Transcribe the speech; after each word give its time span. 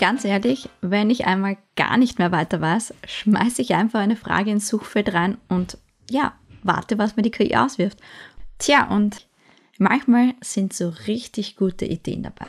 ganz 0.00 0.24
ehrlich, 0.24 0.70
wenn 0.80 1.10
ich 1.10 1.26
einmal 1.26 1.58
gar 1.76 1.98
nicht 1.98 2.18
mehr 2.18 2.32
weiter 2.32 2.60
weiß, 2.60 2.94
schmeiße 3.06 3.60
ich 3.60 3.74
einfach 3.74 4.00
eine 4.00 4.16
Frage 4.16 4.50
ins 4.50 4.66
Suchfeld 4.66 5.12
rein 5.12 5.36
und 5.48 5.76
ja, 6.10 6.32
warte, 6.62 6.96
was 6.96 7.16
mir 7.16 7.22
die 7.22 7.30
KI 7.30 7.54
auswirft. 7.54 7.98
Tja, 8.58 8.88
und 8.88 9.28
manchmal 9.78 10.32
sind 10.40 10.72
so 10.72 10.88
richtig 11.06 11.54
gute 11.56 11.84
Ideen 11.84 12.22
dabei. 12.22 12.46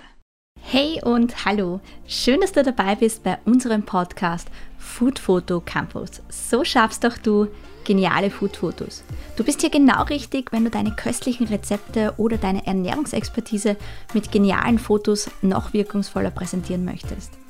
Hey 0.62 1.02
und 1.04 1.44
hallo, 1.44 1.82
schön, 2.08 2.40
dass 2.40 2.54
du 2.54 2.64
dabei 2.64 2.95
bist 2.95 3.23
bei 3.23 3.38
unserem 3.44 3.84
Podcast 3.84 4.48
Food 4.77 5.20
Photo 5.20 5.59
Campus. 5.59 6.22
So 6.30 6.63
schaffst 6.63 7.04
doch 7.04 7.18
du 7.18 7.48
geniale 7.84 8.30
Foodfotos. 8.30 9.04
Du 9.36 9.44
bist 9.44 9.59
hier 9.59 9.72
genau 9.72 10.04
richtig, 10.04 10.54
wenn 10.54 10.63
du 10.63 10.70
deine 10.70 10.95
köstlichen 10.95 11.48
Rezepte 11.48 12.13
oder 12.16 12.38
deine 12.38 12.66
Ernährungsexpertise 12.66 13.76
mit 14.13 14.31
genialen 14.31 14.80
Fotos 14.80 15.30
noch 15.41 15.73
wirkungsvoller 15.73 16.31
präsentieren 16.31 16.86
möchtest. 16.86 17.41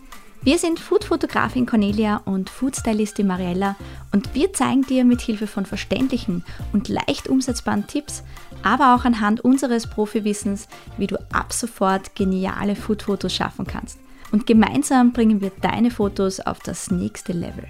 Wir 0.44 0.58
sind 0.58 0.80
Foodfotografin 0.80 1.68
Cornelia 1.68 2.18
und 2.26 2.50
Foodstylistin 2.50 3.28
Mariella 3.28 3.76
und 4.12 4.34
wir 4.34 4.54
zeigen 4.54 4.82
dir 4.82 5.06
mit 5.06 5.22
Hilfe 5.22 5.46
von 5.46 5.68
verständlichen 5.68 6.44
und 6.74 6.90
leicht 6.90 7.28
umsetzbaren 7.28 7.86
Tipps, 7.86 8.24
aber 8.64 8.96
auch 8.96 9.06
anhand 9.06 9.42
unseres 9.42 9.86
Profiwissens, 9.86 10.68
wie 10.98 11.06
du 11.06 11.16
ab 11.32 11.54
sofort 11.54 12.16
geniale 12.16 12.76
Foodfotos 12.76 13.36
schaffen 13.36 13.68
kannst. 13.68 14.00
Und 14.32 14.48
gemeinsam 14.48 15.14
bringen 15.14 15.42
wir 15.42 15.52
deine 15.62 15.92
Fotos 15.92 16.40
auf 16.40 16.58
das 16.58 16.90
nächste 16.90 17.34
Level. 17.34 17.66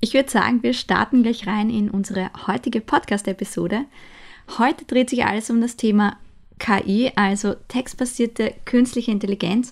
Ich 0.00 0.12
würde 0.12 0.28
sagen, 0.28 0.62
wir 0.62 0.74
starten 0.74 1.22
gleich 1.22 1.46
rein 1.46 1.70
in 1.70 1.90
unsere 1.90 2.30
heutige 2.46 2.82
Podcast-Episode. 2.82 3.86
Heute 4.58 4.84
dreht 4.84 5.08
sich 5.08 5.24
alles 5.24 5.48
um 5.48 5.62
das 5.62 5.76
Thema 5.76 6.18
KI, 6.58 7.12
also 7.16 7.54
textbasierte 7.68 8.54
künstliche 8.64 9.10
Intelligenz. 9.10 9.70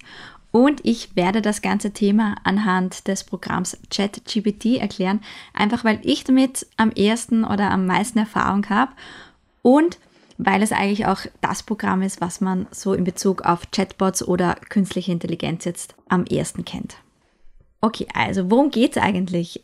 Und 0.50 0.80
ich 0.84 1.16
werde 1.16 1.42
das 1.42 1.62
ganze 1.62 1.92
Thema 1.92 2.36
anhand 2.44 3.08
des 3.08 3.24
Programms 3.24 3.76
ChatGPT 3.90 4.76
erklären, 4.78 5.20
einfach 5.52 5.84
weil 5.84 5.98
ich 6.02 6.22
damit 6.22 6.66
am 6.76 6.92
ersten 6.92 7.44
oder 7.44 7.72
am 7.72 7.86
meisten 7.86 8.20
Erfahrung 8.20 8.68
habe 8.68 8.92
und 9.62 9.98
weil 10.38 10.62
es 10.62 10.72
eigentlich 10.72 11.06
auch 11.06 11.22
das 11.40 11.62
Programm 11.62 12.02
ist, 12.02 12.20
was 12.20 12.40
man 12.40 12.66
so 12.70 12.94
in 12.94 13.04
Bezug 13.04 13.42
auf 13.42 13.70
Chatbots 13.70 14.26
oder 14.26 14.56
künstliche 14.68 15.12
Intelligenz 15.12 15.64
jetzt 15.64 15.94
am 16.08 16.24
ersten 16.24 16.64
kennt. 16.64 16.96
Okay, 17.80 18.06
also 18.14 18.50
worum 18.50 18.70
geht 18.70 18.96
es 18.96 19.02
eigentlich? 19.02 19.62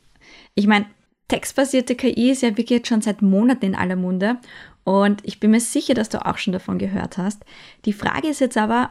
Ich 0.54 0.66
meine, 0.66 0.86
textbasierte 1.28 1.94
KI 1.94 2.30
ist 2.30 2.42
ja 2.42 2.50
wirklich 2.50 2.70
jetzt 2.70 2.88
schon 2.88 3.02
seit 3.02 3.22
Monaten 3.22 3.66
in 3.66 3.74
aller 3.74 3.96
Munde 3.96 4.38
und 4.84 5.20
ich 5.24 5.40
bin 5.40 5.50
mir 5.50 5.60
sicher, 5.60 5.94
dass 5.94 6.08
du 6.08 6.24
auch 6.24 6.38
schon 6.38 6.52
davon 6.52 6.78
gehört 6.78 7.18
hast. 7.18 7.44
Die 7.84 7.92
Frage 7.92 8.28
ist 8.28 8.40
jetzt 8.40 8.56
aber, 8.56 8.90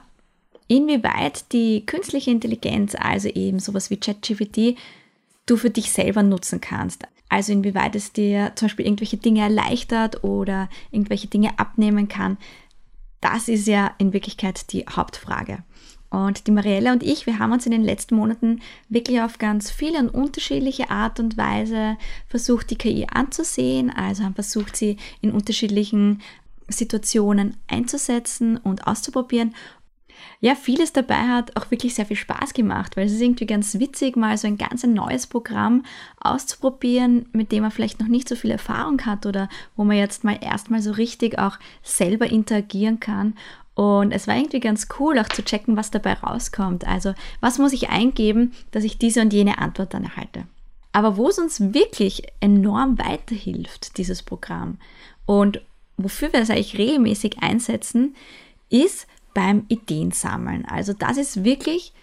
inwieweit 0.68 1.52
die 1.52 1.86
künstliche 1.86 2.32
Intelligenz, 2.32 2.96
also 2.96 3.28
eben 3.28 3.60
sowas 3.60 3.90
wie 3.90 3.98
ChatGPT, 3.98 4.78
du 5.46 5.58
für 5.58 5.72
dich 5.72 5.92
selber 5.92 6.24
nutzen 6.24 6.62
kannst. 6.62 7.04
Also 7.28 7.52
inwieweit 7.52 7.96
es 7.96 8.14
dir 8.14 8.54
zum 8.56 8.68
Beispiel 8.68 8.86
irgendwelche 8.86 9.18
Dinge 9.18 9.42
erleichtert 9.42 10.24
oder 10.24 10.70
irgendwelche 10.92 11.28
Dinge 11.28 11.58
abnehmen 11.58 12.08
kann. 12.08 12.38
Das 13.22 13.48
ist 13.48 13.68
ja 13.68 13.94
in 13.98 14.14
Wirklichkeit 14.14 14.72
die 14.72 14.86
Hauptfrage. 14.86 15.64
Und 16.10 16.48
die 16.48 16.52
Mariella 16.52 16.92
und 16.92 17.04
ich, 17.04 17.26
wir 17.28 17.38
haben 17.38 17.52
uns 17.52 17.66
in 17.66 17.72
den 17.72 17.84
letzten 17.84 18.16
Monaten 18.16 18.62
wirklich 18.90 19.22
auf 19.22 19.38
ganz 19.38 19.70
viele 19.70 20.00
und 20.00 20.10
unterschiedliche 20.10 20.90
Art 20.90 21.20
und 21.20 21.38
Weise 21.38 21.98
versucht, 22.28 22.72
die 22.72 22.78
KI 22.78 23.08
anzusehen. 23.12 23.92
Also 23.92 24.24
haben 24.24 24.34
versucht, 24.34 24.76
sie 24.76 24.98
in 25.22 25.32
unterschiedlichen 25.32 26.22
Situationen 26.68 27.58
einzusetzen 27.68 28.58
und 28.58 28.88
auszuprobieren. 28.88 29.54
Ja, 30.42 30.56
vieles 30.56 30.94
dabei 30.94 31.28
hat 31.28 31.56
auch 31.56 31.70
wirklich 31.72 31.96
sehr 31.96 32.06
viel 32.06 32.18
Spaß 32.18 32.54
gemacht, 32.54 32.98
weil 32.98 33.06
es 33.06 33.14
ist 33.14 33.22
irgendwie 33.22 33.46
ganz 33.46 33.80
witzig, 33.80 34.16
mal 34.16 34.38
so 34.38 34.48
ein 34.48 34.58
ganz 34.58 34.84
neues 34.84 35.28
Programm 35.28 35.84
auszuprobieren, 36.20 37.28
mit 37.32 37.52
dem 37.52 37.64
man 37.64 37.72
vielleicht 37.72 38.00
noch 38.00 38.08
nicht 38.08 38.28
so 38.28 38.36
viel 38.36 38.52
Erfahrung 38.52 39.06
hat 39.06 39.26
oder 39.26 39.50
wo 39.76 39.84
man 39.84 39.98
jetzt 39.98 40.24
mal 40.24 40.38
erstmal 40.42 40.82
so 40.82 40.92
richtig 40.92 41.40
auch 41.40 41.58
selber 41.84 42.30
interagieren 42.30 43.00
kann 43.00 43.36
und 43.80 44.12
es 44.12 44.28
war 44.28 44.36
irgendwie 44.36 44.60
ganz 44.60 44.90
cool, 45.00 45.18
auch 45.20 45.30
zu 45.30 45.42
checken, 45.42 45.78
was 45.78 45.90
dabei 45.90 46.12
rauskommt. 46.16 46.86
Also, 46.86 47.14
was 47.40 47.60
muss 47.60 47.72
ich 47.72 47.90
eingeben, 47.90 48.52
dass 48.72 48.84
ich 48.84 48.98
diese 48.98 49.22
und 49.22 49.32
jene 49.32 49.58
Antwort 49.58 49.94
dann 49.94 50.04
erhalte. 50.04 50.44
Aber 50.92 51.16
wo 51.16 51.30
es 51.30 51.40
uns 51.40 51.74
wirklich 51.74 52.24
enorm 52.42 53.00
weiterhilft, 53.00 53.98
dieses 53.98 54.22
Programm, 54.22 54.80
und 55.26 55.62
wofür 55.96 56.34
wir 56.34 56.42
es 56.42 56.50
eigentlich 56.50 56.78
regelmäßig 56.78 57.42
einsetzen, 57.42 58.18
ist 58.70 59.08
beim 59.34 59.64
Ideensammeln. 59.70 60.66
Also 60.66 60.92
das 60.92 61.16
ist 61.16 61.46
wirklich 61.46 61.94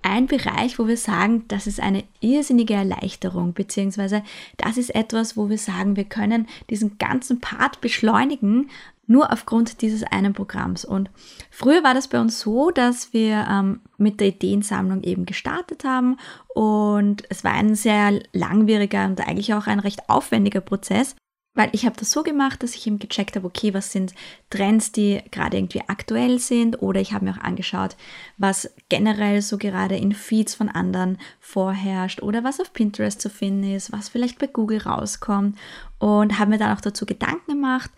ein 0.00 0.26
Bereich, 0.28 0.78
wo 0.78 0.86
wir 0.86 0.96
sagen, 0.96 1.44
das 1.48 1.66
ist 1.66 1.80
eine 1.80 2.04
irrsinnige 2.20 2.74
Erleichterung, 2.74 3.52
beziehungsweise 3.52 4.22
das 4.56 4.78
ist 4.78 4.94
etwas, 4.94 5.36
wo 5.36 5.50
wir 5.50 5.58
sagen, 5.58 5.96
wir 5.96 6.04
können 6.04 6.48
diesen 6.70 6.96
ganzen 6.96 7.40
Part 7.40 7.82
beschleunigen, 7.82 8.70
nur 9.06 9.32
aufgrund 9.32 9.82
dieses 9.82 10.02
einen 10.02 10.32
Programms. 10.32 10.84
Und 10.84 11.10
früher 11.50 11.84
war 11.84 11.94
das 11.94 12.08
bei 12.08 12.20
uns 12.20 12.40
so, 12.40 12.70
dass 12.70 13.12
wir 13.12 13.46
ähm, 13.48 13.80
mit 13.98 14.20
der 14.20 14.28
Ideensammlung 14.28 15.02
eben 15.02 15.26
gestartet 15.26 15.84
haben. 15.84 16.16
Und 16.48 17.24
es 17.28 17.44
war 17.44 17.52
ein 17.52 17.74
sehr 17.74 18.20
langwieriger 18.32 19.06
und 19.06 19.20
eigentlich 19.26 19.54
auch 19.54 19.66
ein 19.66 19.80
recht 19.80 20.08
aufwendiger 20.08 20.60
Prozess, 20.60 21.14
weil 21.56 21.70
ich 21.72 21.86
habe 21.86 21.96
das 21.98 22.10
so 22.10 22.22
gemacht, 22.22 22.62
dass 22.62 22.74
ich 22.74 22.86
eben 22.86 22.98
gecheckt 22.98 23.34
habe, 23.34 23.46
okay, 23.46 23.72
was 23.72 23.90
sind 23.90 24.14
Trends, 24.50 24.92
die 24.92 25.22
gerade 25.30 25.56
irgendwie 25.56 25.82
aktuell 25.86 26.38
sind? 26.38 26.82
Oder 26.82 27.00
ich 27.00 27.14
habe 27.14 27.24
mir 27.24 27.32
auch 27.32 27.42
angeschaut, 27.42 27.96
was 28.36 28.70
generell 28.90 29.40
so 29.40 29.56
gerade 29.56 29.96
in 29.96 30.12
Feeds 30.12 30.54
von 30.54 30.68
anderen 30.68 31.18
vorherrscht 31.40 32.22
oder 32.22 32.44
was 32.44 32.60
auf 32.60 32.74
Pinterest 32.74 33.22
zu 33.22 33.30
finden 33.30 33.74
ist, 33.74 33.90
was 33.90 34.10
vielleicht 34.10 34.38
bei 34.38 34.46
Google 34.46 34.82
rauskommt. 34.82 35.56
Und 35.98 36.38
habe 36.38 36.50
mir 36.50 36.58
dann 36.58 36.76
auch 36.76 36.82
dazu 36.82 37.06
Gedanken 37.06 37.52
gemacht, 37.52 37.90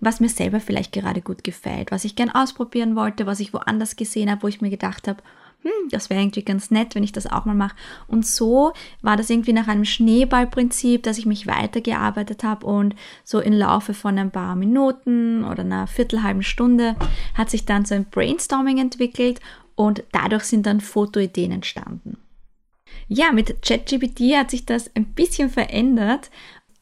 was 0.00 0.20
mir 0.20 0.28
selber 0.28 0.60
vielleicht 0.60 0.92
gerade 0.92 1.22
gut 1.22 1.44
gefällt, 1.44 1.90
was 1.90 2.04
ich 2.04 2.16
gern 2.16 2.30
ausprobieren 2.30 2.96
wollte, 2.96 3.26
was 3.26 3.40
ich 3.40 3.52
woanders 3.52 3.96
gesehen 3.96 4.30
habe, 4.30 4.42
wo 4.42 4.48
ich 4.48 4.60
mir 4.60 4.70
gedacht 4.70 5.08
habe, 5.08 5.22
hm, 5.62 5.88
das 5.90 6.10
wäre 6.10 6.20
irgendwie 6.20 6.44
ganz 6.44 6.70
nett, 6.70 6.94
wenn 6.94 7.02
ich 7.02 7.12
das 7.12 7.26
auch 7.26 7.44
mal 7.44 7.54
mache. 7.54 7.74
Und 8.06 8.26
so 8.26 8.72
war 9.02 9.16
das 9.16 9.30
irgendwie 9.30 9.52
nach 9.52 9.68
einem 9.68 9.84
Schneeballprinzip, 9.84 11.02
dass 11.02 11.18
ich 11.18 11.26
mich 11.26 11.46
weitergearbeitet 11.46 12.44
habe 12.44 12.66
und 12.66 12.94
so 13.24 13.40
im 13.40 13.52
Laufe 13.52 13.94
von 13.94 14.18
ein 14.18 14.30
paar 14.30 14.54
Minuten 14.54 15.44
oder 15.44 15.62
einer 15.62 15.86
viertelhalben 15.86 16.42
Stunde 16.42 16.94
hat 17.34 17.50
sich 17.50 17.64
dann 17.64 17.84
so 17.84 17.94
ein 17.94 18.04
Brainstorming 18.04 18.78
entwickelt 18.78 19.40
und 19.74 20.04
dadurch 20.12 20.44
sind 20.44 20.66
dann 20.66 20.80
Fotoideen 20.80 21.52
entstanden. 21.52 22.18
Ja, 23.08 23.32
mit 23.32 23.62
ChatGPT 23.62 24.36
hat 24.36 24.50
sich 24.50 24.66
das 24.66 24.90
ein 24.94 25.06
bisschen 25.06 25.48
verändert 25.48 26.30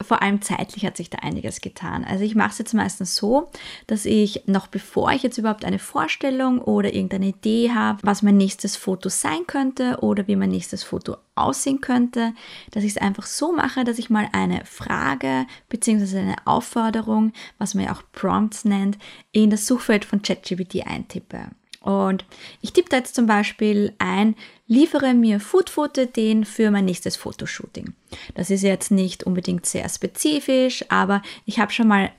vor 0.04 0.22
allem 0.22 0.42
zeitlich 0.42 0.87
hat 0.87 0.97
sich 0.97 1.10
da 1.10 1.19
einiges 1.19 1.60
getan. 1.60 2.04
Also 2.04 2.25
ich 2.25 2.34
mache 2.34 2.50
es 2.50 2.59
jetzt 2.59 2.75
meistens 2.75 3.16
so, 3.16 3.50
dass 3.87 4.04
ich 4.04 4.42
noch 4.47 4.66
bevor 4.66 5.12
ich 5.12 5.22
jetzt 5.22 5.38
überhaupt 5.38 5.65
eine 5.65 5.78
Vorstellung 5.78 6.60
oder 6.60 6.94
irgendeine 6.94 7.26
Idee 7.26 7.70
habe, 7.72 8.00
was 8.03 8.22
mein 8.22 8.37
nächstes 8.37 8.76
Foto 8.76 9.09
sein 9.09 9.47
könnte 9.47 9.98
oder 10.00 10.26
wie 10.28 10.37
mein 10.37 10.50
nächstes 10.50 10.82
Foto 10.82 11.16
aussehen 11.34 11.81
könnte, 11.81 12.32
dass 12.70 12.84
ich 12.84 12.91
es 12.91 12.98
einfach 12.98 13.26
so 13.26 13.53
mache, 13.53 13.84
dass 13.84 13.98
ich 13.98 14.10
mal 14.10 14.28
eine 14.32 14.64
Frage 14.64 15.47
bzw. 15.69 16.19
eine 16.19 16.37
Aufforderung, 16.44 17.32
was 17.59 17.75
man 17.75 17.84
ja 17.87 17.93
auch 17.93 18.03
Prompts 18.12 18.64
nennt, 18.64 18.98
in 19.32 19.50
das 19.50 19.66
Suchfeld 19.66 20.04
von 20.04 20.22
ChatGPT 20.22 20.87
eintippe. 20.87 21.50
Und 21.84 22.24
ich 22.62 22.72
tippe 22.72 22.88
da 22.88 22.96
jetzt 22.96 23.14
zum 23.14 23.26
Beispiel 23.26 23.92
ein, 23.98 24.36
liefere 24.66 25.12
mir 25.12 25.38
Food-Foto-Ideen 25.38 26.46
für 26.46 26.70
mein 26.70 26.86
nächstes 26.86 27.16
Fotoshooting. 27.16 27.92
Das 28.34 28.48
ist 28.48 28.62
jetzt 28.62 28.90
nicht 28.90 29.25
unbedingt 29.25 29.66
sehr 29.66 29.86
spezifisch, 29.90 30.86
aber 30.88 31.20
ich 31.44 31.58
habe 31.58 31.72
schon 31.72 31.86
mal 31.86 32.10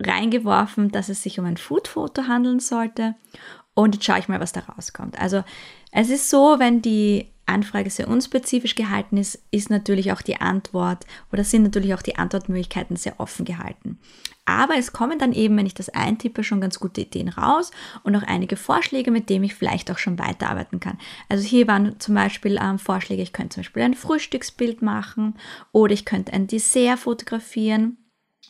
reingeworfen, 0.00 0.90
dass 0.90 1.08
es 1.08 1.22
sich 1.22 1.38
um 1.38 1.44
ein 1.44 1.56
Food-Foto 1.56 2.24
handeln 2.26 2.58
sollte. 2.58 3.14
Und 3.74 3.94
jetzt 3.94 4.04
schaue 4.04 4.18
ich 4.18 4.26
mal, 4.26 4.40
was 4.40 4.50
da 4.50 4.60
rauskommt. 4.60 5.20
Also 5.20 5.44
es 5.92 6.10
ist 6.10 6.28
so, 6.28 6.58
wenn 6.58 6.82
die 6.82 7.28
Anfrage 7.52 7.90
sehr 7.90 8.08
unspezifisch 8.08 8.74
gehalten 8.74 9.16
ist, 9.16 9.42
ist 9.50 9.70
natürlich 9.70 10.12
auch 10.12 10.22
die 10.22 10.40
Antwort 10.40 11.06
oder 11.32 11.44
sind 11.44 11.62
natürlich 11.62 11.94
auch 11.94 12.02
die 12.02 12.16
Antwortmöglichkeiten 12.16 12.96
sehr 12.96 13.20
offen 13.20 13.44
gehalten. 13.44 13.98
Aber 14.44 14.76
es 14.76 14.92
kommen 14.92 15.18
dann 15.18 15.32
eben, 15.32 15.56
wenn 15.56 15.66
ich 15.66 15.74
das 15.74 15.88
eintippe, 15.88 16.42
schon 16.42 16.60
ganz 16.60 16.80
gute 16.80 17.02
Ideen 17.02 17.28
raus 17.28 17.70
und 18.02 18.16
auch 18.16 18.24
einige 18.24 18.56
Vorschläge, 18.56 19.12
mit 19.12 19.30
denen 19.30 19.44
ich 19.44 19.54
vielleicht 19.54 19.90
auch 19.90 19.98
schon 19.98 20.18
weiterarbeiten 20.18 20.80
kann. 20.80 20.98
Also 21.28 21.44
hier 21.44 21.68
waren 21.68 22.00
zum 22.00 22.16
Beispiel 22.16 22.58
ähm, 22.60 22.78
Vorschläge, 22.80 23.22
ich 23.22 23.32
könnte 23.32 23.54
zum 23.54 23.60
Beispiel 23.62 23.82
ein 23.82 23.94
Frühstücksbild 23.94 24.82
machen 24.82 25.34
oder 25.70 25.94
ich 25.94 26.04
könnte 26.04 26.32
ein 26.32 26.48
Dessert 26.48 26.98
fotografieren. 26.98 27.98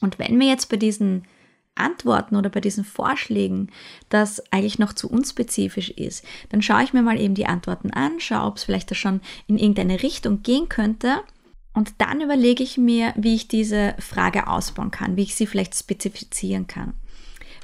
Und 0.01 0.19
wenn 0.19 0.39
mir 0.39 0.49
jetzt 0.49 0.71
bei 0.71 0.79
diesen 0.79 1.25
Antworten 1.75 2.37
oder 2.37 2.51
bei 2.51 2.61
diesen 2.61 2.85
Vorschlägen 2.85 3.71
das 4.09 4.43
eigentlich 4.53 4.79
noch 4.79 4.93
zu 4.93 5.11
unspezifisch 5.11 5.91
ist, 5.91 6.25
dann 6.51 6.63
schaue 6.63 6.85
ich 6.85 6.93
mir 6.93 7.03
mal 7.03 7.21
eben 7.21 7.35
die 7.35 7.47
Antworten 7.47 7.91
an, 7.91 8.21
schaue, 8.21 8.47
ob 8.47 8.57
es 8.57 8.65
vielleicht 8.65 8.91
da 8.91 8.95
schon 8.95 9.21
in 9.47 9.59
irgendeine 9.59 10.03
Richtung 10.03 10.43
gehen 10.43 10.69
könnte 10.69 11.23
und 11.75 11.95
dann 11.99 12.21
überlege 12.21 12.63
ich 12.63 12.77
mir, 12.77 13.15
wie 13.17 13.35
ich 13.35 13.49
diese 13.49 13.95
Frage 13.99 14.47
ausbauen 14.47 14.91
kann, 14.91 15.17
wie 15.17 15.23
ich 15.23 15.35
sie 15.35 15.47
vielleicht 15.47 15.75
spezifizieren 15.75 16.67
kann. 16.67 16.95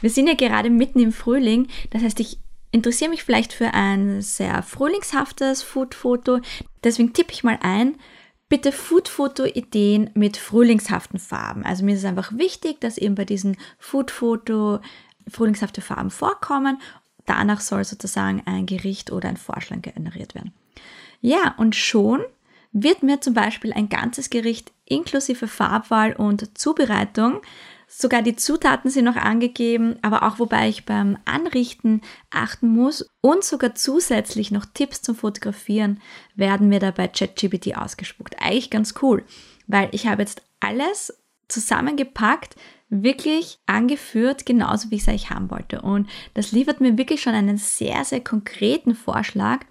Wir 0.00 0.10
sind 0.10 0.28
ja 0.28 0.34
gerade 0.34 0.70
mitten 0.70 1.00
im 1.00 1.12
Frühling, 1.12 1.68
das 1.90 2.02
heißt, 2.02 2.20
ich 2.20 2.38
interessiere 2.70 3.10
mich 3.10 3.24
vielleicht 3.24 3.52
für 3.52 3.74
ein 3.74 4.20
sehr 4.22 4.62
frühlingshaftes 4.62 5.62
Foodfoto. 5.62 6.40
Deswegen 6.84 7.12
tippe 7.12 7.32
ich 7.32 7.44
mal 7.44 7.58
ein, 7.62 7.96
bitte 8.48 8.72
Foodfoto-Ideen 8.72 10.10
mit 10.14 10.36
frühlingshaften 10.36 11.18
Farben. 11.18 11.64
Also 11.64 11.84
mir 11.84 11.92
ist 11.92 12.00
es 12.00 12.04
einfach 12.04 12.32
wichtig, 12.32 12.80
dass 12.80 12.98
eben 12.98 13.14
bei 13.14 13.24
diesen 13.24 13.56
Foodfoto 13.78 14.80
frühlingshafte 15.28 15.80
Farben 15.80 16.10
vorkommen. 16.10 16.80
Danach 17.26 17.60
soll 17.60 17.84
sozusagen 17.84 18.42
ein 18.46 18.66
Gericht 18.66 19.12
oder 19.12 19.28
ein 19.28 19.36
Vorschlag 19.36 19.82
generiert 19.82 20.34
werden. 20.34 20.52
Ja, 21.20 21.54
und 21.58 21.76
schon 21.76 22.22
wird 22.72 23.02
mir 23.02 23.20
zum 23.20 23.34
Beispiel 23.34 23.72
ein 23.72 23.88
ganzes 23.88 24.30
Gericht 24.30 24.72
inklusive 24.84 25.48
Farbwahl 25.48 26.14
und 26.14 26.56
Zubereitung 26.56 27.42
Sogar 27.90 28.20
die 28.20 28.36
Zutaten 28.36 28.90
sind 28.90 29.06
noch 29.06 29.16
angegeben, 29.16 29.96
aber 30.02 30.22
auch 30.22 30.38
wobei 30.38 30.68
ich 30.68 30.84
beim 30.84 31.16
Anrichten 31.24 32.02
achten 32.30 32.68
muss 32.68 33.08
und 33.22 33.42
sogar 33.42 33.74
zusätzlich 33.74 34.50
noch 34.50 34.66
Tipps 34.66 35.00
zum 35.00 35.16
Fotografieren 35.16 35.98
werden 36.36 36.68
mir 36.68 36.80
da 36.80 36.90
bei 36.90 37.08
ChatGPT 37.08 37.78
ausgespuckt. 37.78 38.36
Eigentlich 38.40 38.68
ganz 38.68 38.94
cool, 39.00 39.24
weil 39.66 39.88
ich 39.92 40.06
habe 40.06 40.20
jetzt 40.20 40.42
alles 40.60 41.18
zusammengepackt, 41.48 42.56
wirklich 42.90 43.58
angeführt, 43.64 44.44
genauso 44.44 44.90
wie 44.90 44.96
ich 44.96 45.02
es 45.02 45.08
eigentlich 45.08 45.30
haben 45.30 45.50
wollte. 45.50 45.80
Und 45.80 46.10
das 46.34 46.52
liefert 46.52 46.82
mir 46.82 46.98
wirklich 46.98 47.22
schon 47.22 47.34
einen 47.34 47.56
sehr, 47.56 48.04
sehr 48.04 48.20
konkreten 48.22 48.94
Vorschlag. 48.94 49.64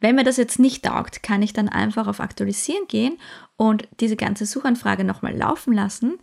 Wenn 0.00 0.14
mir 0.14 0.24
das 0.24 0.38
jetzt 0.38 0.58
nicht 0.58 0.86
taugt, 0.86 1.22
kann 1.22 1.42
ich 1.42 1.52
dann 1.52 1.68
einfach 1.68 2.06
auf 2.06 2.20
Aktualisieren 2.20 2.88
gehen 2.88 3.18
und 3.56 3.86
diese 4.00 4.16
ganze 4.16 4.46
Suchanfrage 4.46 5.04
nochmal 5.04 5.36
laufen 5.36 5.74
lassen, 5.74 6.18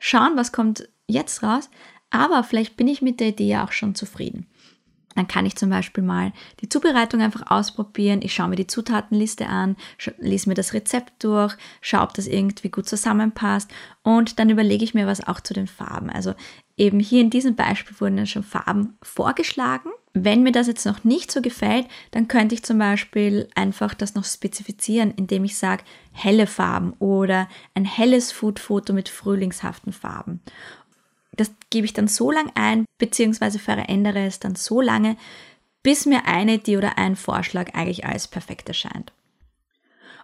schauen, 0.00 0.32
was 0.34 0.50
kommt 0.50 0.88
jetzt 1.06 1.44
raus, 1.44 1.70
aber 2.10 2.42
vielleicht 2.42 2.76
bin 2.76 2.88
ich 2.88 3.02
mit 3.02 3.20
der 3.20 3.28
Idee 3.28 3.58
auch 3.58 3.70
schon 3.70 3.94
zufrieden. 3.94 4.48
Dann 5.16 5.26
kann 5.26 5.44
ich 5.44 5.56
zum 5.56 5.70
Beispiel 5.70 6.04
mal 6.04 6.32
die 6.60 6.68
Zubereitung 6.68 7.20
einfach 7.20 7.50
ausprobieren. 7.50 8.20
Ich 8.22 8.32
schaue 8.32 8.48
mir 8.48 8.56
die 8.56 8.68
Zutatenliste 8.68 9.46
an, 9.48 9.76
lese 10.18 10.48
mir 10.48 10.54
das 10.54 10.72
Rezept 10.72 11.24
durch, 11.24 11.56
schaue, 11.80 12.02
ob 12.02 12.14
das 12.14 12.26
irgendwie 12.26 12.70
gut 12.70 12.88
zusammenpasst 12.88 13.70
und 14.02 14.38
dann 14.38 14.50
überlege 14.50 14.84
ich 14.84 14.94
mir 14.94 15.06
was 15.06 15.26
auch 15.26 15.40
zu 15.40 15.52
den 15.52 15.66
Farben. 15.66 16.10
Also 16.10 16.34
eben 16.76 17.00
hier 17.00 17.20
in 17.20 17.30
diesem 17.30 17.56
Beispiel 17.56 17.98
wurden 18.00 18.16
dann 18.16 18.26
schon 18.26 18.44
Farben 18.44 18.96
vorgeschlagen. 19.02 19.90
Wenn 20.12 20.42
mir 20.42 20.50
das 20.50 20.66
jetzt 20.66 20.86
noch 20.86 21.04
nicht 21.04 21.30
so 21.30 21.40
gefällt, 21.40 21.86
dann 22.10 22.26
könnte 22.26 22.54
ich 22.54 22.64
zum 22.64 22.78
Beispiel 22.78 23.48
einfach 23.54 23.94
das 23.94 24.14
noch 24.14 24.24
spezifizieren, 24.24 25.12
indem 25.12 25.44
ich 25.44 25.56
sage 25.56 25.84
helle 26.12 26.48
Farben 26.48 26.94
oder 26.98 27.48
ein 27.74 27.84
helles 27.84 28.32
Foodfoto 28.32 28.92
mit 28.92 29.08
frühlingshaften 29.08 29.92
Farben. 29.92 30.40
Das 31.32 31.52
gebe 31.70 31.84
ich 31.84 31.92
dann 31.92 32.08
so 32.08 32.32
lange 32.32 32.50
ein, 32.56 32.86
beziehungsweise 32.98 33.60
verändere 33.60 34.26
es 34.26 34.40
dann 34.40 34.56
so 34.56 34.80
lange, 34.80 35.16
bis 35.82 36.06
mir 36.06 36.26
eine 36.26 36.54
Idee 36.54 36.76
oder 36.76 36.98
ein 36.98 37.14
Vorschlag 37.14 37.74
eigentlich 37.74 38.04
als 38.04 38.26
perfekt 38.26 38.68
erscheint. 38.68 39.12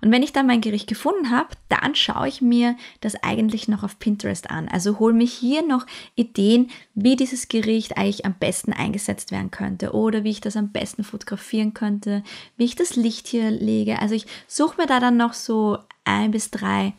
Und 0.02 0.12
wenn 0.12 0.22
ich 0.22 0.32
dann 0.32 0.46
mein 0.46 0.60
Gericht 0.60 0.88
gefunden 0.88 1.30
habe, 1.30 1.48
dann 1.68 1.94
schaue 1.94 2.28
ich 2.28 2.42
mir 2.42 2.76
das 3.00 3.22
eigentlich 3.22 3.68
noch 3.68 3.82
auf 3.82 3.98
Pinterest 3.98 4.50
an. 4.50 4.68
Also 4.68 4.98
hole 4.98 5.14
mir 5.14 5.26
hier 5.26 5.66
noch 5.66 5.86
Ideen, 6.14 6.70
wie 6.94 7.16
dieses 7.16 7.48
Gericht 7.48 7.96
eigentlich 7.96 8.24
am 8.24 8.34
besten 8.34 8.72
eingesetzt 8.72 9.30
werden 9.30 9.50
könnte 9.50 9.92
oder 9.92 10.24
wie 10.24 10.30
ich 10.30 10.40
das 10.40 10.56
am 10.56 10.72
besten 10.72 11.04
fotografieren 11.04 11.74
könnte, 11.74 12.22
wie 12.56 12.64
ich 12.64 12.76
das 12.76 12.96
Licht 12.96 13.28
hier 13.28 13.50
lege. 13.50 14.00
Also 14.00 14.14
ich 14.14 14.26
suche 14.46 14.80
mir 14.80 14.86
da 14.86 15.00
dann 15.00 15.16
noch 15.16 15.32
so 15.32 15.78
ein 16.04 16.30
bis 16.30 16.50
drei 16.50 16.94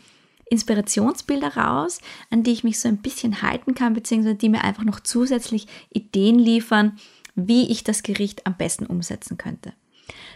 Inspirationsbilder 0.49 1.57
raus, 1.57 1.99
an 2.29 2.43
die 2.43 2.51
ich 2.51 2.63
mich 2.63 2.79
so 2.79 2.87
ein 2.87 2.97
bisschen 2.97 3.41
halten 3.41 3.75
kann, 3.75 3.93
beziehungsweise 3.93 4.35
die 4.35 4.49
mir 4.49 4.63
einfach 4.63 4.83
noch 4.83 4.99
zusätzlich 4.99 5.67
Ideen 5.89 6.39
liefern, 6.39 6.97
wie 7.35 7.69
ich 7.69 7.83
das 7.83 8.03
Gericht 8.03 8.47
am 8.47 8.55
besten 8.57 8.85
umsetzen 8.85 9.37
könnte. 9.37 9.73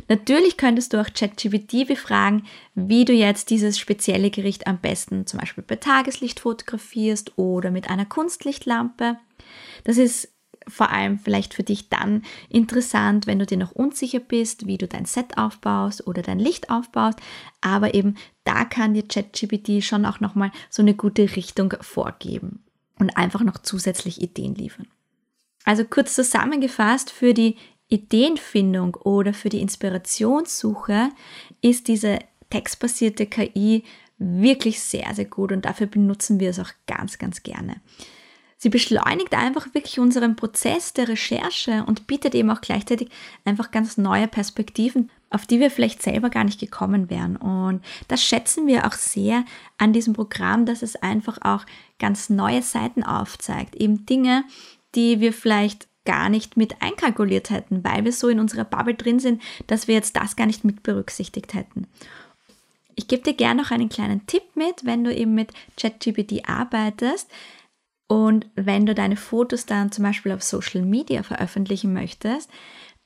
Natürlich 0.08 0.58
könntest 0.58 0.94
du 0.94 1.02
auch 1.02 1.08
ChatGPT 1.14 1.88
befragen, 1.88 2.46
wie 2.76 3.06
du 3.06 3.14
jetzt 3.14 3.50
dieses 3.50 3.80
spezielle 3.80 4.30
Gericht 4.30 4.68
am 4.68 4.80
besten 4.80 5.26
zum 5.28 5.40
Beispiel 5.40 5.64
bei 5.64 5.76
Tageslicht 5.76 6.40
fotografierst 6.40 7.38
oder 7.38 7.72
mit 7.72 7.90
einer 7.90 8.06
Kunstlichtlampe. 8.06 9.18
Das 9.84 9.98
ist 9.98 10.30
vor 10.68 10.92
allem 10.92 11.20
vielleicht 11.20 11.54
für 11.54 11.64
dich 11.64 11.90
dann 11.90 12.24
interessant, 12.50 13.28
wenn 13.28 13.40
du 13.40 13.46
dir 13.46 13.58
noch 13.58 13.72
unsicher 13.72 14.20
bist, 14.20 14.68
wie 14.68 14.78
du 14.78 14.88
dein 14.88 15.06
Set 15.06 15.38
aufbaust 15.38 16.06
oder 16.08 16.22
dein 16.22 16.40
Licht 16.40 16.70
aufbaust. 16.70 17.20
Aber 17.62 17.94
eben 17.94 18.16
da 18.44 18.66
kann 18.66 18.94
dir 18.94 19.08
ChatGPT 19.08 19.84
schon 19.84 20.06
auch 20.06 20.20
nochmal 20.20 20.52
so 20.70 20.82
eine 20.82 20.94
gute 20.94 21.36
Richtung 21.36 21.74
vorgeben 21.82 22.64
und 23.00 23.18
einfach 23.18 23.42
noch 23.42 23.58
zusätzlich 23.58 24.22
Ideen 24.22 24.56
liefern. 24.56 24.88
Also 25.64 25.84
kurz 25.86 26.16
zusammengefasst, 26.16 27.12
für 27.12 27.34
die 27.34 27.56
Ideenfindung 27.92 28.96
oder 28.96 29.34
für 29.34 29.50
die 29.50 29.62
Inspirationssuche 29.62 31.10
ist 31.62 31.88
diese 31.88 32.20
textbasierte 32.50 33.28
KI 33.28 33.84
wirklich 34.18 34.80
sehr, 34.80 35.14
sehr 35.14 35.26
gut 35.26 35.52
und 35.52 35.66
dafür 35.66 35.88
benutzen 35.88 36.40
wir 36.40 36.50
es 36.50 36.60
auch 36.60 36.72
ganz, 36.88 37.18
ganz 37.18 37.44
gerne. 37.44 37.82
Sie 38.58 38.70
beschleunigt 38.70 39.34
einfach 39.34 39.74
wirklich 39.74 40.00
unseren 40.00 40.36
Prozess 40.36 40.94
der 40.94 41.10
Recherche 41.10 41.84
und 41.88 42.06
bietet 42.06 42.36
eben 42.36 42.52
auch 42.52 42.62
gleichzeitig 42.62 43.10
einfach 43.44 43.72
ganz 43.72 43.98
neue 43.98 44.28
Perspektiven, 44.28 45.10
auf 45.32 45.48
die 45.48 45.60
wir 45.60 45.72
vielleicht 45.72 46.04
selber 46.04 46.30
gar 46.30 46.44
nicht 46.44 46.60
gekommen 46.60 47.10
wären. 47.10 47.38
Und 47.38 47.84
das 48.08 48.24
schätzen 48.24 48.68
wir 48.68 48.86
auch 48.86 48.94
sehr 48.94 49.46
an 49.80 49.94
diesem 49.94 50.14
Programm, 50.14 50.68
dass 50.68 50.84
es 50.84 50.96
einfach 50.96 51.40
auch 51.42 51.66
ganz 51.98 52.30
neue 52.30 52.62
Seiten 52.62 53.04
aufzeigt. 53.04 53.76
Eben 53.76 54.06
Dinge, 54.06 54.44
die 54.94 55.22
wir 55.22 55.34
vielleicht 55.34 55.88
gar 56.06 56.30
nicht 56.30 56.58
mit 56.58 56.82
einkalkuliert 56.82 57.50
hätten, 57.50 57.84
weil 57.84 58.06
wir 58.06 58.12
so 58.12 58.28
in 58.28 58.40
unserer 58.40 58.66
Bubble 58.66 58.96
drin 58.96 59.20
sind, 59.20 59.42
dass 59.68 59.88
wir 59.88 59.96
jetzt 59.96 60.16
das 60.16 60.36
gar 60.36 60.48
nicht 60.48 60.64
mit 60.64 60.84
berücksichtigt 60.84 61.54
hätten. 61.54 61.88
Ich 62.96 63.08
gebe 63.08 63.24
dir 63.24 63.34
gerne 63.34 63.62
noch 63.62 63.72
einen 63.72 63.90
kleinen 63.90 64.26
Tipp 64.28 64.44
mit, 64.56 64.86
wenn 64.86 65.04
du 65.04 65.14
eben 65.14 65.34
mit 65.34 65.52
ChatGPT 65.78 66.48
arbeitest. 66.48 67.30
Und 68.08 68.48
wenn 68.56 68.86
du 68.86 68.94
deine 68.94 69.16
Fotos 69.16 69.66
dann 69.66 69.92
zum 69.92 70.04
Beispiel 70.04 70.34
auf 70.34 70.44
Social 70.44 70.82
Media 70.82 71.24
veröffentlichen 71.24 71.94
möchtest, 71.94 72.50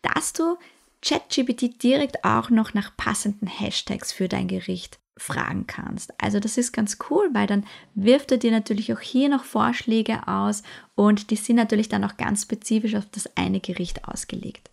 dass 0.01 0.33
du 0.33 0.57
ChatGPT 1.01 1.83
direkt 1.83 2.24
auch 2.24 2.50
noch 2.50 2.74
nach 2.74 2.98
passenden 2.98 3.48
Hashtags 3.48 4.12
für 4.12 4.27
dein 4.27 4.48
Gericht 4.48 5.00
fragen 5.17 5.65
kannst. 5.67 6.13
Also 6.22 6.39
das 6.39 6.57
ist 6.57 6.74
ganz 6.74 6.98
cool, 7.10 7.29
weil 7.31 7.48
dann 7.48 7.65
wirft 7.93 8.31
er 8.31 8.38
dir 8.38 8.51
natürlich 8.51 8.93
auch 8.93 9.00
hier 9.00 9.29
noch 9.29 9.45
Vorschläge 9.45 10.27
aus 10.27 10.63
und 10.95 11.31
die 11.31 11.38
sind 11.38 11.55
natürlich 11.55 11.89
dann 11.89 12.03
auch 12.03 12.17
ganz 12.17 12.41
spezifisch 12.41 12.95
auf 12.95 13.05
das 13.12 13.29
eine 13.38 13.60
Gericht 13.60 14.07
ausgelegt. 14.07 14.69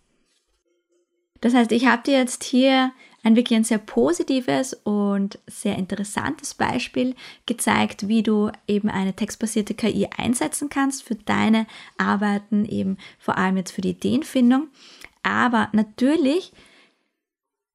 Das 1.40 1.54
heißt, 1.54 1.72
ich 1.72 1.86
habe 1.86 2.02
dir 2.04 2.18
jetzt 2.18 2.44
hier 2.44 2.92
ein 3.24 3.36
wirklich 3.36 3.56
ein 3.56 3.64
sehr 3.64 3.78
positives 3.78 4.74
und 4.74 5.38
sehr 5.46 5.76
interessantes 5.76 6.54
Beispiel 6.54 7.14
gezeigt, 7.46 8.08
wie 8.08 8.22
du 8.22 8.50
eben 8.66 8.88
eine 8.88 9.14
textbasierte 9.14 9.74
KI 9.74 10.08
einsetzen 10.16 10.68
kannst 10.68 11.04
für 11.04 11.14
deine 11.14 11.66
Arbeiten, 11.98 12.64
eben 12.64 12.96
vor 13.18 13.38
allem 13.38 13.56
jetzt 13.56 13.72
für 13.72 13.80
die 13.80 13.90
Ideenfindung. 13.90 14.68
Aber 15.22 15.68
natürlich 15.72 16.52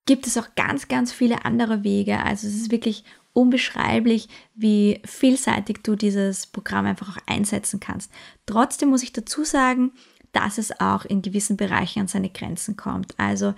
gibt 0.08 0.26
es 0.26 0.38
auch 0.38 0.56
ganz, 0.56 0.88
ganz 0.88 1.14
viele 1.14 1.46
andere 1.46 1.84
Wege. 1.84 2.24
Also 2.24 2.48
es 2.48 2.56
ist 2.56 2.72
wirklich 2.72 3.04
unbeschreiblich, 3.34 4.30
wie 4.56 5.00
vielseitig 5.06 5.84
du 5.84 5.96
dieses 5.96 6.48
Programm 6.48 6.88
einfach 6.88 7.16
auch 7.16 7.22
einsetzen 7.28 7.80
kannst. 7.80 8.12
Trotzdem 8.48 8.90
muss 8.90 9.04
ich 9.04 9.14
dazu 9.14 9.44
sagen, 9.44 9.92
dass 10.32 10.58
es 10.58 10.80
auch 10.80 11.06
in 11.06 11.22
gewissen 11.22 11.56
Bereichen 11.56 12.00
an 12.00 12.08
seine 12.08 12.30
Grenzen 12.30 12.76
kommt. 12.76 13.14
Also 13.18 13.54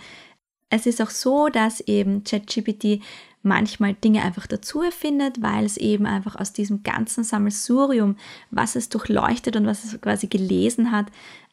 es 0.70 0.86
ist 0.86 1.02
auch 1.02 1.10
so, 1.10 1.48
dass 1.48 1.80
eben 1.80 2.24
ChatGPT 2.26 3.02
manchmal 3.42 3.94
Dinge 3.94 4.22
einfach 4.24 4.48
dazu 4.48 4.82
erfindet, 4.82 5.42
weil 5.42 5.66
es 5.66 5.78
eben 5.78 6.06
einfach 6.06 6.36
aus 6.36 6.52
diesem 6.52 6.84
ganzen 6.84 7.24
Sammelsurium, 7.24 8.18
was 8.52 8.76
es 8.76 8.90
durchleuchtet 8.90 9.56
und 9.56 9.66
was 9.66 9.86
es 9.86 10.02
quasi 10.02 10.28
gelesen 10.28 10.92
hat, 10.92 11.08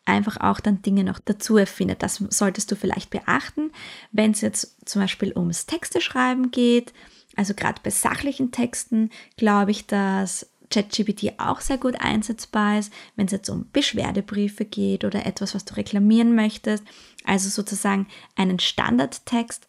einfach 0.06 0.38
auch 0.38 0.60
dann 0.60 0.82
Dinge 0.82 1.04
noch 1.04 1.18
dazu 1.18 1.56
erfindet. 1.56 2.02
Das 2.02 2.16
solltest 2.30 2.70
du 2.70 2.76
vielleicht 2.76 3.10
beachten, 3.10 3.72
wenn 4.12 4.30
es 4.30 4.40
jetzt 4.40 4.88
zum 4.88 5.02
Beispiel 5.02 5.32
ums 5.36 5.66
Texte 5.66 6.00
schreiben 6.00 6.50
geht. 6.50 6.92
Also 7.36 7.54
gerade 7.54 7.80
bei 7.82 7.90
sachlichen 7.90 8.50
Texten 8.50 9.10
glaube 9.36 9.70
ich, 9.70 9.86
dass 9.86 10.46
ChatGPT 10.70 11.38
auch 11.38 11.60
sehr 11.60 11.78
gut 11.78 12.00
einsetzbar 12.00 12.78
ist, 12.78 12.92
wenn 13.14 13.26
es 13.26 13.32
jetzt 13.32 13.48
um 13.48 13.68
Beschwerdebriefe 13.72 14.64
geht 14.64 15.04
oder 15.04 15.26
etwas, 15.26 15.54
was 15.54 15.64
du 15.64 15.74
reklamieren 15.74 16.34
möchtest. 16.34 16.84
Also 17.24 17.48
sozusagen 17.48 18.06
einen 18.34 18.58
Standardtext 18.58 19.66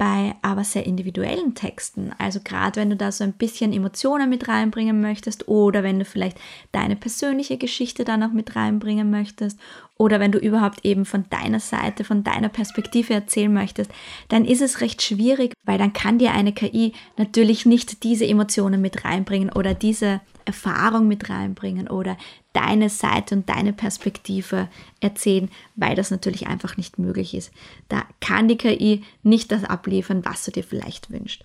bei 0.00 0.34
aber 0.40 0.64
sehr 0.64 0.86
individuellen 0.86 1.54
Texten. 1.54 2.12
Also 2.16 2.40
gerade 2.42 2.80
wenn 2.80 2.88
du 2.88 2.96
da 2.96 3.12
so 3.12 3.22
ein 3.22 3.34
bisschen 3.34 3.70
Emotionen 3.74 4.30
mit 4.30 4.48
reinbringen 4.48 5.02
möchtest 5.02 5.46
oder 5.46 5.82
wenn 5.82 5.98
du 5.98 6.06
vielleicht 6.06 6.38
deine 6.72 6.96
persönliche 6.96 7.58
Geschichte 7.58 8.04
da 8.04 8.16
noch 8.16 8.32
mit 8.32 8.56
reinbringen 8.56 9.10
möchtest 9.10 9.58
oder 9.98 10.18
wenn 10.18 10.32
du 10.32 10.38
überhaupt 10.38 10.86
eben 10.86 11.04
von 11.04 11.26
deiner 11.28 11.60
Seite, 11.60 12.04
von 12.04 12.24
deiner 12.24 12.48
Perspektive 12.48 13.12
erzählen 13.12 13.52
möchtest, 13.52 13.90
dann 14.28 14.46
ist 14.46 14.62
es 14.62 14.80
recht 14.80 15.02
schwierig, 15.02 15.52
weil 15.66 15.76
dann 15.76 15.92
kann 15.92 16.16
dir 16.16 16.32
eine 16.32 16.54
KI 16.54 16.94
natürlich 17.18 17.66
nicht 17.66 18.02
diese 18.02 18.26
Emotionen 18.26 18.80
mit 18.80 19.04
reinbringen 19.04 19.52
oder 19.52 19.74
diese 19.74 20.22
Erfahrung 20.50 21.08
mit 21.08 21.30
reinbringen 21.30 21.88
oder 21.88 22.16
deine 22.52 22.90
Seite 22.90 23.36
und 23.36 23.48
deine 23.48 23.72
Perspektive 23.72 24.68
erzählen, 25.00 25.48
weil 25.76 25.94
das 25.94 26.10
natürlich 26.10 26.48
einfach 26.48 26.76
nicht 26.76 26.98
möglich 26.98 27.34
ist. 27.34 27.52
Da 27.88 28.02
kann 28.20 28.48
die 28.48 28.56
KI 28.56 29.04
nicht 29.22 29.52
das 29.52 29.64
abliefern, 29.64 30.24
was 30.24 30.44
du 30.44 30.50
dir 30.50 30.64
vielleicht 30.64 31.10
wünschst. 31.10 31.44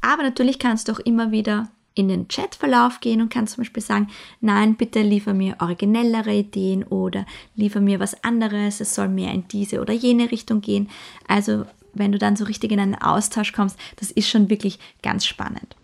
Aber 0.00 0.22
natürlich 0.22 0.58
kannst 0.58 0.88
du 0.88 0.92
auch 0.92 1.00
immer 1.00 1.30
wieder 1.30 1.68
in 1.94 2.08
den 2.08 2.28
Chatverlauf 2.28 3.00
gehen 3.00 3.20
und 3.20 3.28
kannst 3.28 3.54
zum 3.54 3.62
Beispiel 3.62 3.82
sagen, 3.82 4.08
nein, 4.40 4.76
bitte 4.76 5.02
liefer 5.02 5.34
mir 5.34 5.56
originellere 5.58 6.32
Ideen 6.32 6.84
oder 6.84 7.26
liefer 7.56 7.80
mir 7.80 7.98
was 7.98 8.22
anderes, 8.22 8.80
es 8.80 8.94
soll 8.94 9.08
mehr 9.08 9.32
in 9.32 9.48
diese 9.48 9.80
oder 9.80 9.92
jene 9.92 10.30
Richtung 10.30 10.60
gehen. 10.60 10.88
Also 11.26 11.64
wenn 11.94 12.12
du 12.12 12.18
dann 12.18 12.36
so 12.36 12.44
richtig 12.44 12.70
in 12.70 12.80
einen 12.80 12.94
Austausch 12.94 13.52
kommst, 13.52 13.76
das 13.96 14.12
ist 14.12 14.28
schon 14.28 14.48
wirklich 14.48 14.78
ganz 15.02 15.26
spannend. 15.26 15.74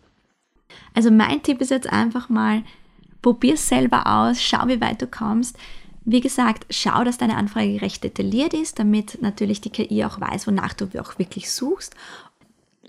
Also 0.94 1.10
mein 1.10 1.42
Tipp 1.42 1.60
ist 1.60 1.70
jetzt 1.70 1.90
einfach 1.90 2.28
mal, 2.28 2.62
probier 3.22 3.54
es 3.54 3.68
selber 3.68 4.06
aus, 4.06 4.42
schau, 4.42 4.66
wie 4.68 4.80
weit 4.80 5.00
du 5.00 5.06
kommst. 5.06 5.56
Wie 6.04 6.20
gesagt, 6.20 6.66
schau, 6.68 7.02
dass 7.04 7.16
deine 7.16 7.36
Anfrage 7.36 7.80
recht 7.80 8.04
detailliert 8.04 8.52
ist, 8.52 8.78
damit 8.78 9.22
natürlich 9.22 9.62
die 9.62 9.70
KI 9.70 10.04
auch 10.04 10.20
weiß, 10.20 10.46
wonach 10.46 10.74
du 10.74 10.86
auch 11.00 11.18
wirklich 11.18 11.50
suchst 11.50 11.94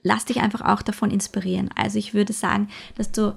lass 0.05 0.23
dich 0.23 0.39
einfach 0.39 0.61
auch 0.61 0.83
davon 0.83 1.09
inspirieren. 1.09 1.69
Also 1.75 1.97
ich 1.97 2.13
würde 2.13 2.31
sagen, 2.31 2.69
dass 2.95 3.11
du 3.11 3.35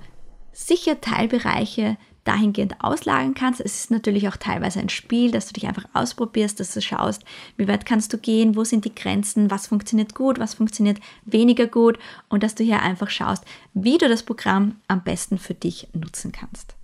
sicher 0.52 1.00
Teilbereiche 1.00 1.96
dahingehend 2.28 2.76
auslagern 2.84 3.34
kannst. 3.34 3.60
Es 3.60 3.80
ist 3.80 3.90
natürlich 3.90 4.28
auch 4.28 4.36
teilweise 4.36 4.78
ein 4.80 4.90
Spiel, 4.90 5.30
dass 5.30 5.46
du 5.46 5.54
dich 5.54 5.66
einfach 5.66 5.86
ausprobierst, 5.94 6.60
dass 6.60 6.74
du 6.74 6.82
schaust, 6.82 7.24
wie 7.56 7.66
weit 7.66 7.86
kannst 7.86 8.12
du 8.12 8.18
gehen, 8.18 8.54
wo 8.54 8.64
sind 8.64 8.84
die 8.84 8.94
Grenzen, 8.94 9.50
was 9.50 9.66
funktioniert 9.66 10.14
gut, 10.14 10.38
was 10.38 10.54
funktioniert 10.54 11.00
weniger 11.24 11.66
gut 11.66 11.98
und 12.28 12.42
dass 12.42 12.54
du 12.54 12.62
hier 12.62 12.82
einfach 12.82 13.10
schaust, 13.10 13.44
wie 13.72 13.98
du 13.98 14.08
das 14.08 14.22
Programm 14.22 14.76
am 14.86 15.02
besten 15.02 15.38
für 15.38 15.54
dich 15.54 15.88
nutzen 15.94 16.30
kannst. 16.30 16.77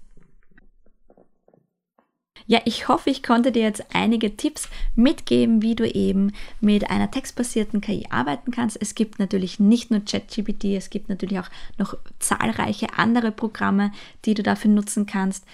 Ja, 2.46 2.60
ich 2.66 2.88
hoffe, 2.88 3.08
ich 3.08 3.22
konnte 3.22 3.52
dir 3.52 3.62
jetzt 3.62 3.94
einige 3.94 4.36
Tipps 4.36 4.68
mitgeben, 4.94 5.62
wie 5.62 5.74
du 5.74 5.90
eben 5.90 6.32
mit 6.60 6.90
einer 6.90 7.10
textbasierten 7.10 7.80
KI 7.80 8.06
arbeiten 8.10 8.50
kannst. 8.50 8.76
Es 8.80 8.94
gibt 8.94 9.18
natürlich 9.18 9.60
nicht 9.60 9.90
nur 9.90 10.04
ChatGPT, 10.04 10.64
es 10.76 10.90
gibt 10.90 11.08
natürlich 11.08 11.38
auch 11.38 11.48
noch 11.78 11.96
zahlreiche 12.18 12.98
andere 12.98 13.32
Programme, 13.32 13.92
die 14.26 14.34
du 14.34 14.42
dafür 14.42 14.70
nutzen 14.70 15.06
kannst. 15.06 15.46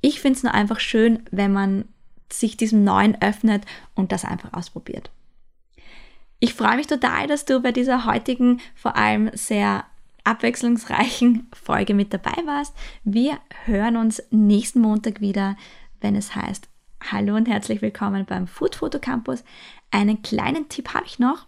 Ich 0.00 0.20
finde 0.20 0.36
es 0.36 0.42
nur 0.44 0.54
einfach 0.54 0.78
schön, 0.78 1.24
wenn 1.32 1.52
man 1.52 1.86
sich 2.30 2.56
diesem 2.56 2.84
Neuen 2.84 3.20
öffnet 3.20 3.64
und 3.94 4.12
das 4.12 4.24
einfach 4.24 4.52
ausprobiert. 4.52 5.10
Ich 6.38 6.54
freue 6.54 6.76
mich 6.76 6.86
total, 6.86 7.26
dass 7.26 7.44
du 7.44 7.60
bei 7.60 7.72
dieser 7.72 8.04
heutigen, 8.04 8.60
vor 8.74 8.96
allem 8.96 9.30
sehr 9.32 9.84
abwechslungsreichen 10.24 11.48
Folge 11.52 11.94
mit 11.94 12.12
dabei 12.12 12.36
warst. 12.46 12.74
Wir 13.02 13.38
hören 13.64 13.96
uns 13.96 14.22
nächsten 14.30 14.80
Montag 14.80 15.20
wieder 15.20 15.56
wenn 16.00 16.16
es 16.16 16.34
heißt, 16.34 16.68
hallo 17.10 17.36
und 17.36 17.48
herzlich 17.48 17.82
willkommen 17.82 18.24
beim 18.24 18.46
Food 18.46 18.76
Photo 18.76 18.98
Campus. 18.98 19.44
Einen 19.90 20.22
kleinen 20.22 20.68
Tipp 20.68 20.94
habe 20.94 21.06
ich 21.06 21.18
noch. 21.18 21.46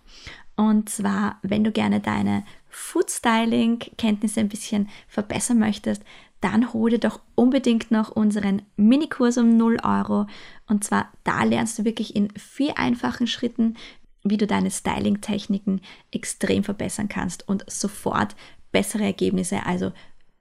Und 0.57 0.89
zwar, 0.89 1.39
wenn 1.43 1.65
du 1.65 1.71
gerne 1.71 2.01
deine 2.01 2.45
Food 2.69 3.11
Styling 3.11 3.79
Kenntnisse 3.99 4.41
ein 4.41 4.49
bisschen 4.49 4.89
verbessern 5.09 5.59
möchtest, 5.59 6.03
dann 6.41 6.73
hol 6.73 6.91
dir 6.91 6.99
doch 6.99 7.21
unbedingt 7.35 7.91
noch 7.91 8.11
unseren 8.11 8.63
Minikurs 8.77 9.39
um 9.39 9.57
0 9.57 9.79
Euro. 9.83 10.27
Und 10.67 10.85
zwar, 10.85 11.11
da 11.25 11.45
lernst 11.45 11.79
du 11.79 11.85
wirklich 11.85 12.15
in 12.15 12.31
vier 12.31 12.79
einfachen 12.79 13.27
Schritten, 13.27 13.77
wie 14.25 14.37
du 14.37 14.47
deine 14.47 14.71
Styling-Techniken 14.71 15.81
extrem 16.11 16.65
verbessern 16.65 17.09
kannst 17.09 17.49
und 17.49 17.65
sofort 17.71 18.35
bessere 18.73 19.05
Ergebnisse, 19.05 19.65
also 19.65 19.93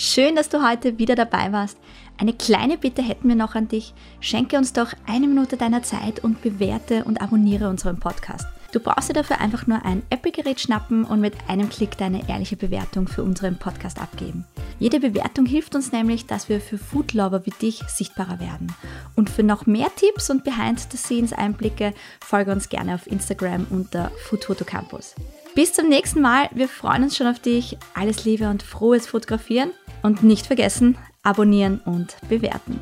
Schön, 0.00 0.36
dass 0.36 0.48
du 0.48 0.64
heute 0.64 0.96
wieder 0.98 1.16
dabei 1.16 1.50
warst. 1.50 1.76
Eine 2.18 2.32
kleine 2.32 2.78
Bitte 2.78 3.02
hätten 3.02 3.26
wir 3.26 3.34
noch 3.34 3.56
an 3.56 3.66
dich. 3.66 3.94
Schenke 4.20 4.56
uns 4.56 4.72
doch 4.72 4.92
eine 5.08 5.26
Minute 5.26 5.56
deiner 5.56 5.82
Zeit 5.82 6.22
und 6.22 6.40
bewerte 6.40 7.02
und 7.02 7.20
abonniere 7.20 7.68
unseren 7.68 7.98
Podcast. 7.98 8.46
Du 8.70 8.78
brauchst 8.78 9.08
dir 9.08 9.14
dafür 9.14 9.40
einfach 9.40 9.66
nur 9.66 9.84
ein 9.84 10.04
Apple-Gerät 10.10 10.60
schnappen 10.60 11.02
und 11.02 11.20
mit 11.20 11.34
einem 11.48 11.68
Klick 11.68 11.98
deine 11.98 12.28
ehrliche 12.28 12.56
Bewertung 12.56 13.08
für 13.08 13.24
unseren 13.24 13.58
Podcast 13.58 14.00
abgeben. 14.00 14.44
Jede 14.78 15.00
Bewertung 15.00 15.46
hilft 15.46 15.74
uns 15.74 15.90
nämlich, 15.90 16.26
dass 16.26 16.48
wir 16.48 16.60
für 16.60 16.78
Foodlover 16.78 17.44
wie 17.44 17.54
dich 17.60 17.82
sichtbarer 17.88 18.38
werden. 18.38 18.72
Und 19.16 19.30
für 19.30 19.42
noch 19.42 19.66
mehr 19.66 19.88
Tipps 19.96 20.30
und 20.30 20.44
Behind-the-Scenes-Einblicke 20.44 21.92
folge 22.24 22.52
uns 22.52 22.68
gerne 22.68 22.94
auf 22.94 23.08
Instagram 23.08 23.66
unter 23.70 24.12
Food 24.28 24.46
Campus. 24.64 25.16
Bis 25.58 25.72
zum 25.72 25.88
nächsten 25.88 26.20
Mal. 26.20 26.48
Wir 26.54 26.68
freuen 26.68 27.02
uns 27.02 27.16
schon 27.16 27.26
auf 27.26 27.40
dich. 27.40 27.76
Alles 27.92 28.24
Liebe 28.24 28.48
und 28.48 28.62
frohes 28.62 29.08
Fotografieren. 29.08 29.72
Und 30.04 30.22
nicht 30.22 30.46
vergessen, 30.46 30.96
abonnieren 31.24 31.80
und 31.84 32.14
bewerten. 32.28 32.78